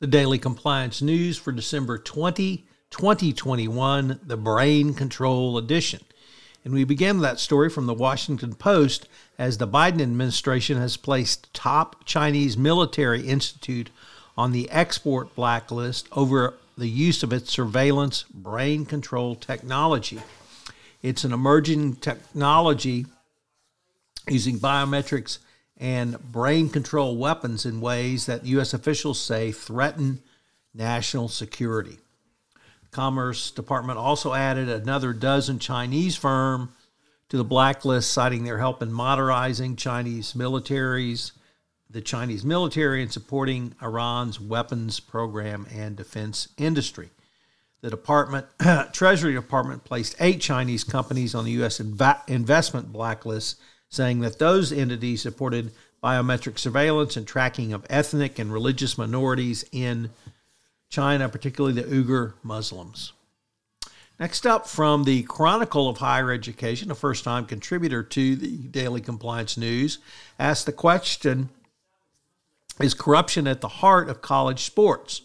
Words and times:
The 0.00 0.06
Daily 0.08 0.40
Compliance 0.40 1.00
News 1.00 1.38
for 1.38 1.52
December 1.52 1.98
20, 1.98 2.66
2021, 2.90 4.20
the 4.24 4.36
Brain 4.36 4.92
Control 4.92 5.56
Edition. 5.56 6.00
And 6.64 6.74
we 6.74 6.82
began 6.82 7.20
that 7.20 7.38
story 7.38 7.70
from 7.70 7.86
the 7.86 7.94
Washington 7.94 8.56
Post 8.56 9.06
as 9.38 9.58
the 9.58 9.68
Biden 9.68 10.02
administration 10.02 10.78
has 10.78 10.96
placed 10.96 11.54
top 11.54 12.04
Chinese 12.04 12.56
military 12.56 13.28
institute 13.28 13.90
on 14.36 14.50
the 14.50 14.68
export 14.70 15.32
blacklist 15.36 16.08
over 16.10 16.54
the 16.76 16.88
use 16.88 17.22
of 17.22 17.32
its 17.32 17.52
surveillance 17.52 18.24
brain 18.34 18.84
control 18.84 19.36
technology. 19.36 20.20
It's 21.02 21.22
an 21.22 21.32
emerging 21.32 21.96
technology 21.96 23.06
using 24.28 24.58
biometrics 24.58 25.38
and 25.76 26.18
brain 26.30 26.68
control 26.68 27.16
weapons 27.16 27.66
in 27.66 27.80
ways 27.80 28.26
that 28.26 28.46
U.S. 28.46 28.74
officials 28.74 29.20
say 29.20 29.52
threaten 29.52 30.20
national 30.72 31.28
security. 31.28 31.98
Commerce 32.90 33.50
Department 33.50 33.98
also 33.98 34.34
added 34.34 34.68
another 34.68 35.12
dozen 35.12 35.58
Chinese 35.58 36.16
firm 36.16 36.72
to 37.28 37.36
the 37.36 37.44
blacklist, 37.44 38.12
citing 38.12 38.44
their 38.44 38.58
help 38.58 38.82
in 38.82 38.92
modernizing 38.92 39.74
Chinese 39.74 40.34
militaries, 40.34 41.32
the 41.90 42.00
Chinese 42.00 42.44
military, 42.44 43.02
and 43.02 43.12
supporting 43.12 43.74
Iran's 43.82 44.40
weapons 44.40 45.00
program 45.00 45.66
and 45.74 45.96
defense 45.96 46.48
industry. 46.56 47.10
The 47.80 47.90
Department, 47.90 48.46
Treasury 48.92 49.34
Department, 49.34 49.84
placed 49.84 50.14
eight 50.20 50.40
Chinese 50.40 50.84
companies 50.84 51.34
on 51.34 51.44
the 51.44 51.50
U.S. 51.52 51.80
Inv- 51.80 52.28
investment 52.28 52.92
blacklist 52.92 53.60
saying 53.94 54.20
that 54.20 54.38
those 54.38 54.72
entities 54.72 55.22
supported 55.22 55.72
biometric 56.02 56.58
surveillance 56.58 57.16
and 57.16 57.26
tracking 57.26 57.72
of 57.72 57.86
ethnic 57.88 58.38
and 58.38 58.52
religious 58.52 58.98
minorities 58.98 59.64
in 59.72 60.10
China, 60.90 61.28
particularly 61.28 61.80
the 61.80 61.88
Uyghur 61.88 62.34
Muslims. 62.42 63.12
Next 64.20 64.46
up, 64.46 64.68
from 64.68 65.04
the 65.04 65.22
Chronicle 65.24 65.88
of 65.88 65.98
Higher 65.98 66.30
Education, 66.30 66.90
a 66.90 66.94
first 66.94 67.24
time 67.24 67.46
contributor 67.46 68.02
to 68.02 68.36
the 68.36 68.56
Daily 68.58 69.00
Compliance 69.00 69.56
News, 69.56 69.98
asked 70.38 70.66
the 70.66 70.72
question 70.72 71.48
Is 72.80 72.94
corruption 72.94 73.48
at 73.48 73.60
the 73.60 73.68
heart 73.68 74.08
of 74.08 74.22
college 74.22 74.64
sports? 74.64 75.22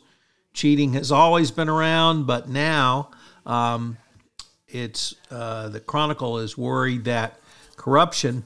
Cheating 0.54 0.94
has 0.94 1.12
always 1.12 1.52
been 1.52 1.70
around, 1.70 2.26
but 2.26 2.50
now 2.50 3.12
um, 3.46 3.98
it's 4.68 5.14
uh, 5.30 5.70
the 5.70 5.80
Chronicle 5.80 6.40
is 6.40 6.58
worried 6.58 7.04
that 7.04 7.40
corruption 7.76 8.44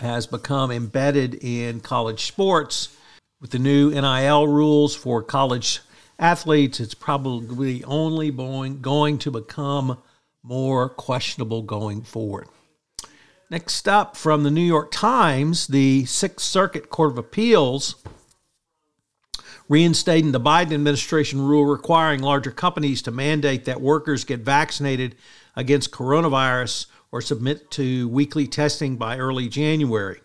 has 0.00 0.26
become 0.26 0.70
embedded 0.70 1.34
in 1.42 1.80
college 1.80 2.26
sports. 2.26 2.96
With 3.40 3.50
the 3.50 3.58
new 3.58 3.90
NIL 3.90 4.46
rules 4.48 4.94
for 4.94 5.22
college 5.22 5.80
athletes, 6.18 6.80
it's 6.80 6.94
probably 6.94 7.82
only 7.84 8.30
going 8.30 9.18
to 9.18 9.30
become 9.30 9.98
more 10.42 10.88
questionable 10.88 11.62
going 11.62 12.02
forward. 12.02 12.48
Next 13.50 13.88
up, 13.88 14.16
from 14.16 14.42
the 14.42 14.50
New 14.50 14.60
York 14.60 14.90
Times, 14.90 15.66
the 15.66 16.04
Sixth 16.04 16.46
Circuit 16.46 16.88
Court 16.90 17.12
of 17.12 17.18
Appeals 17.18 17.96
reinstating 19.68 20.32
the 20.32 20.40
Biden 20.40 20.72
administration 20.72 21.40
rule 21.40 21.64
requiring 21.64 22.20
larger 22.20 22.50
companies 22.50 23.02
to 23.02 23.10
mandate 23.10 23.64
that 23.64 23.80
workers 23.80 24.24
get 24.24 24.40
vaccinated 24.40 25.14
against 25.60 25.90
coronavirus 25.90 26.86
or 27.12 27.20
submit 27.20 27.70
to 27.70 28.08
weekly 28.08 28.46
testing 28.46 28.96
by 28.96 29.18
early 29.18 29.46
January. 29.46 30.20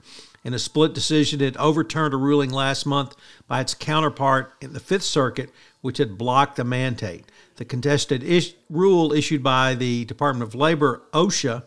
In 0.45 0.53
a 0.53 0.59
split 0.59 0.93
decision, 0.93 1.41
it 1.41 1.57
overturned 1.57 2.13
a 2.13 2.17
ruling 2.17 2.51
last 2.51 2.85
month 2.85 3.15
by 3.47 3.59
its 3.59 3.73
counterpart 3.73 4.53
in 4.61 4.71
the 4.71 4.79
Fifth 4.79 5.03
Circuit, 5.03 5.49
which 5.81 5.97
had 5.97 6.17
blocked 6.17 6.55
the 6.55 6.63
mandate. 6.63 7.25
The 7.57 7.65
contested 7.65 8.23
rule 8.69 9.11
issued 9.11 9.43
by 9.43 9.75
the 9.75 10.05
Department 10.05 10.47
of 10.47 10.55
Labor, 10.55 11.01
OSHA, 11.13 11.63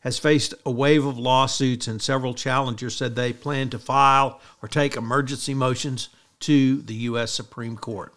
has 0.00 0.18
faced 0.18 0.54
a 0.66 0.70
wave 0.70 1.06
of 1.06 1.16
lawsuits, 1.16 1.86
and 1.86 2.02
several 2.02 2.34
challengers 2.34 2.96
said 2.96 3.14
they 3.14 3.32
plan 3.32 3.70
to 3.70 3.78
file 3.78 4.40
or 4.60 4.68
take 4.68 4.96
emergency 4.96 5.54
motions 5.54 6.08
to 6.40 6.82
the 6.82 6.94
U.S. 6.94 7.30
Supreme 7.30 7.76
Court. 7.76 8.12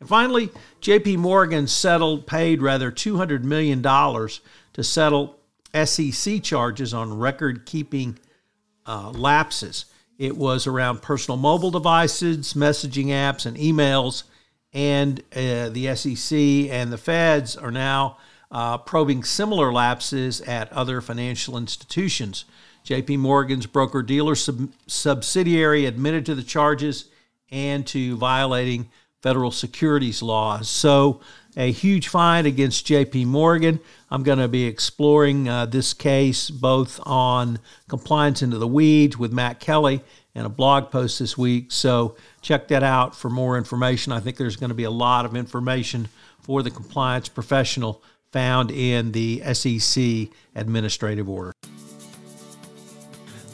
And 0.00 0.08
finally, 0.08 0.50
JP 0.80 1.18
Morgan 1.18 1.66
settled, 1.66 2.26
paid 2.26 2.60
rather 2.60 2.92
$200 2.92 3.42
million 3.42 3.82
to 3.82 4.84
settle 4.84 5.38
SEC 5.84 6.42
charges 6.42 6.92
on 6.92 7.18
record 7.18 7.66
keeping 7.66 8.18
uh, 8.86 9.10
lapses. 9.10 9.86
It 10.18 10.36
was 10.36 10.66
around 10.66 11.02
personal 11.02 11.36
mobile 11.36 11.70
devices, 11.70 12.54
messaging 12.54 13.06
apps, 13.06 13.46
and 13.46 13.56
emails. 13.56 14.24
And 14.72 15.20
uh, 15.34 15.70
the 15.70 15.94
SEC 15.94 16.38
and 16.38 16.92
the 16.92 16.98
feds 16.98 17.56
are 17.56 17.70
now 17.70 18.18
uh, 18.50 18.78
probing 18.78 19.24
similar 19.24 19.72
lapses 19.72 20.40
at 20.42 20.72
other 20.72 21.00
financial 21.00 21.56
institutions. 21.56 22.44
JP 22.84 23.18
Morgan's 23.18 23.66
broker 23.66 24.02
dealer 24.02 24.34
sub- 24.34 24.70
subsidiary 24.86 25.86
admitted 25.86 26.24
to 26.26 26.34
the 26.34 26.42
charges 26.42 27.06
and 27.50 27.86
to 27.88 28.16
violating 28.16 28.90
federal 29.26 29.50
securities 29.50 30.22
laws. 30.22 30.68
So, 30.68 31.20
a 31.56 31.72
huge 31.72 32.06
fine 32.06 32.46
against 32.46 32.86
JP 32.86 33.26
Morgan. 33.26 33.80
I'm 34.08 34.22
going 34.22 34.38
to 34.38 34.46
be 34.46 34.66
exploring 34.66 35.48
uh, 35.48 35.66
this 35.66 35.94
case 35.94 36.48
both 36.48 37.00
on 37.02 37.58
Compliance 37.88 38.40
Into 38.40 38.56
the 38.58 38.68
Weeds 38.68 39.18
with 39.18 39.32
Matt 39.32 39.58
Kelly 39.58 40.00
and 40.36 40.46
a 40.46 40.48
blog 40.48 40.92
post 40.92 41.18
this 41.18 41.36
week. 41.36 41.72
So, 41.72 42.14
check 42.40 42.68
that 42.68 42.84
out 42.84 43.16
for 43.16 43.28
more 43.28 43.58
information. 43.58 44.12
I 44.12 44.20
think 44.20 44.36
there's 44.36 44.54
going 44.54 44.70
to 44.70 44.76
be 44.76 44.84
a 44.84 44.92
lot 44.92 45.24
of 45.24 45.34
information 45.34 46.06
for 46.38 46.62
the 46.62 46.70
compliance 46.70 47.28
professional 47.28 48.04
found 48.30 48.70
in 48.70 49.10
the 49.10 49.42
SEC 49.54 50.28
administrative 50.54 51.28
order. 51.28 51.52